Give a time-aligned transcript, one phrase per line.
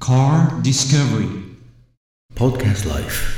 [0.00, 1.28] Car Discovery.
[2.34, 3.36] Podcast Life.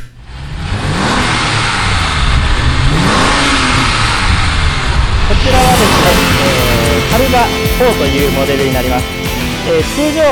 [5.28, 6.12] こちらはですね、
[6.46, 9.04] えーカルバ4というモデルになります、
[9.68, 10.22] えー通常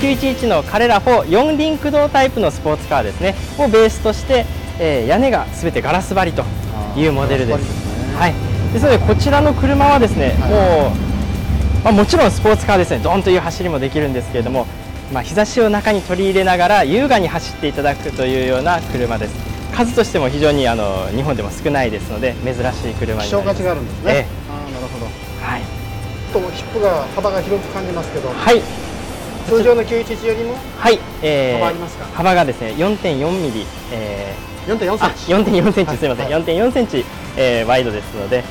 [0.00, 3.34] 911のカレラ44輪駆動タイプのスポーツカーですね。
[3.58, 4.46] をベースとして、
[4.78, 6.44] えー屋根がすべてガラス張りと
[6.96, 7.58] いうモデルです。
[7.58, 8.16] ね。
[8.16, 8.34] はい、
[8.72, 10.92] ですのでこちらの車はですね、も
[11.80, 13.00] う、まあ、もちろんスポーツカーですね。
[13.02, 14.68] ドンという走りもできるんですけれども、
[15.12, 19.34] まあ、日差しを中に取り入れながら優雅に走っていただくというような車です。
[19.74, 23.24] 数としても非常にあの日本でも少ないですので珍しい車になります。
[23.26, 25.06] 希少価値があるんですね、えああなるほど。
[25.42, 25.62] えはい。
[26.32, 28.62] ちょっとヒップが幅が広く感じますけど、はい。
[29.48, 32.04] 通常の911よりもはい、えー幅ありますか？
[32.14, 34.34] 幅がですね4.4ミリ、え
[34.66, 35.50] 4.4ー、あセンチ。
[35.50, 36.42] 4.4センチすみません、はい。
[36.44, 37.04] 4.4センチ、
[37.36, 38.44] えー、ワイドですので、えー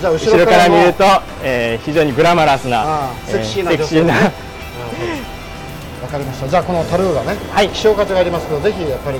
[0.00, 1.04] じゃあ後後ろから見ると、
[1.42, 4.14] えー、非常にグラマラスなセクシーなえセクシーな
[6.10, 6.48] かりました。
[6.48, 7.68] じゃあこのタルーがね、はい。
[7.70, 9.18] 希少価値がありますけどぜひやっぱり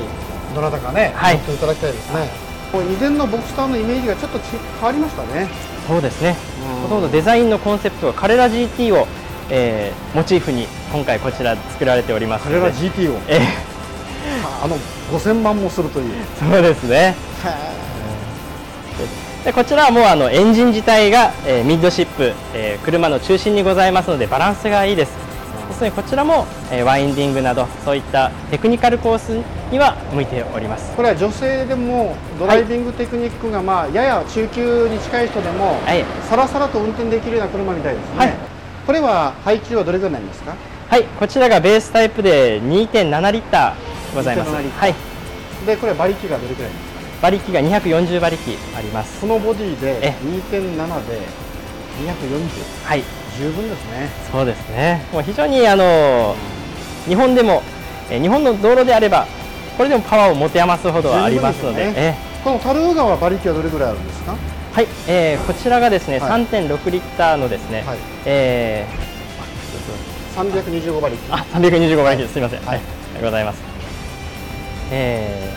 [0.54, 1.36] どなたかね、はい。
[1.36, 2.28] 乗っていただきたいですね。
[2.72, 4.42] もう以前のボクスターのイメージがちょっとち
[4.80, 5.48] 変わりましたね。
[5.86, 6.36] そうですね。
[6.74, 6.82] うん。
[6.82, 9.06] ほとんどデザインのコンセプトはカレラ GT を、
[9.50, 12.60] えー、モチーフに今回こちら作られておりますので。
[12.60, 13.20] カレラ GT を？
[13.28, 13.40] え
[14.62, 14.76] あの
[15.10, 16.12] 5000万もするという。
[16.40, 17.14] ーそうですね。
[19.44, 25.29] でこちらはもうあのエンジン自体が、えーミッドシップ、えー車の中心にございますのでバランスがいいです
[25.80, 29.28] ですのでこちらも、えーワインディングなどそういったテクニカルコース
[29.72, 30.94] には向いております。
[30.96, 36.04] これは女性でもドライビングテクニックがまあやや中級に近い人でも、はい。
[36.28, 38.32] さらさらと運転できるような車みたいですね、はい。
[38.86, 40.54] これは配給はどれぐらいになりますか？
[40.88, 41.04] はい。
[41.04, 44.50] こちらがベースタイプで2.7リッターございます。
[44.50, 44.80] 2.7リッター。
[44.80, 44.94] はい。
[45.66, 46.84] でこれは馬力がどれぐらいです
[47.20, 47.28] か？
[47.28, 49.20] 馬力が240馬力あります。
[49.20, 50.14] このボディでえ。
[50.24, 51.20] 2.7で
[52.00, 53.04] 240はい
[53.40, 54.08] 十分ですね。
[54.30, 55.02] そうですね。
[55.12, 56.36] もう非常にあの
[57.08, 57.62] 日本でも、
[58.10, 59.26] えー日本の道路であれば
[59.76, 62.18] これでもパワーを持て余すほどはありますので十分ですよね。
[62.44, 64.34] このタルー川は馬力はどれぐらいあるんですか？
[64.34, 66.44] えーはい、えーこちらがですね、はい。
[66.46, 67.98] 3.6リッターのですね、はい。
[68.26, 68.86] え
[70.36, 71.20] 325馬力。
[71.30, 72.34] ーあ325馬力です。
[72.34, 73.60] すみません、ははいい、ございます、
[74.90, 75.52] え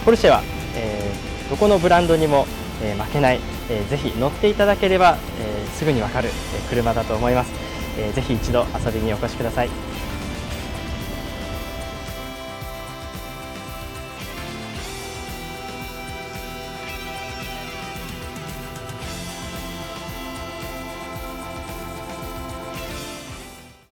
[0.00, 0.42] ーポルシェは、
[0.76, 2.46] えーどこのブランドにも、
[2.82, 3.40] えー負けない、
[3.70, 7.52] えーぜひ乗っていただければ、えーすぐにわかる、えー車だと思います、
[7.98, 9.70] えーぜひ一度遊びにお越しください。